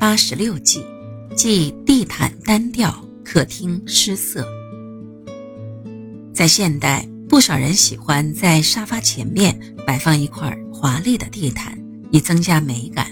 [0.00, 0.84] 八十六计，
[1.34, 4.46] 即地毯单调，客厅失色。
[6.32, 11.76] 在现代，不少人喜欢在沙发前面摆放一块华丽的地毯，
[12.12, 13.08] 以增加美感，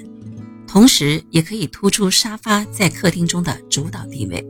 [0.69, 4.47] 同时也可以突出沙发在客厅中的主导地位。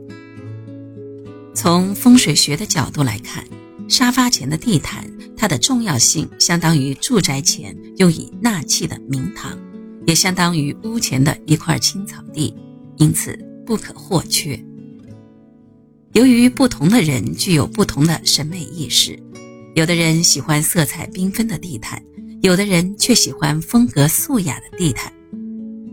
[1.55, 3.43] 从风水学的角度来看，
[3.89, 9.57] 沙发前的地毯，它的重要性相当于住宅前用以纳气的明堂，
[10.07, 12.55] 也相当于屋前的一块青草地，
[12.95, 14.57] 因此不可或缺。
[16.13, 19.19] 由于不同的人具有不同的审美意识，
[19.75, 22.01] 有的人喜欢色彩缤纷的地毯，
[22.41, 25.11] 有的人却喜欢风格素雅的地毯。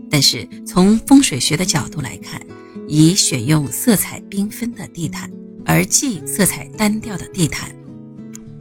[0.09, 2.41] 但是从风水学的角度来看，
[2.87, 5.29] 以选用色彩缤纷的地毯，
[5.65, 7.75] 而忌色彩单调的地毯，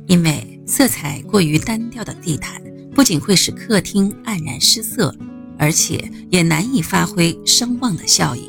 [0.08, 2.60] 因为色彩过于单调的地毯
[2.92, 5.16] 不仅会使客厅黯然失色，
[5.64, 8.44] 而且也难以发挥声望的效应。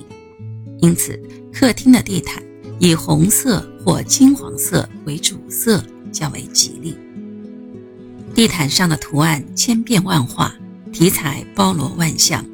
[0.81, 1.17] 因此，
[1.53, 2.43] 客厅的地毯。
[2.77, 5.81] 以红色或金黄色为主色
[6.11, 6.93] 较为吉利。
[8.33, 10.53] 地毯上的图案千变万化，
[10.91, 12.45] 题材包罗万象，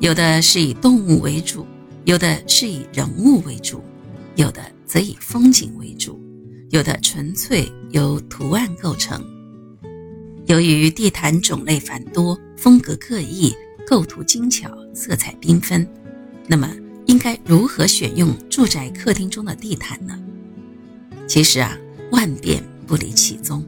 [0.00, 1.64] 有的是以动物为主，
[2.04, 3.80] 有的是以人物为主，
[4.34, 6.20] 有的则以风景为主，
[6.70, 9.24] 有的纯粹由图案构成。
[10.46, 13.54] 由于地毯种类繁多，风格各异，
[13.86, 15.86] 构图精巧，色彩缤纷，
[16.46, 16.70] 那么。
[17.06, 20.18] 应该如何选用住宅客厅中的地毯呢？
[21.28, 21.76] 其实啊，
[22.10, 23.62] 万变不离其宗，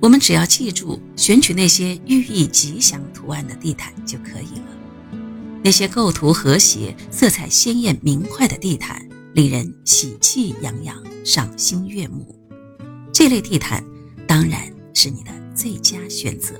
[0.00, 5.20] 我们只要记住选取那些寓意吉祥图案的地毯就可以了。
[5.62, 9.00] 那些构图和谐、色彩鲜艳明快的地毯，
[9.32, 12.36] 令人喜气洋洋、赏心悦目。
[13.12, 13.80] 这类地毯
[14.26, 16.54] 当然是你的最佳选择。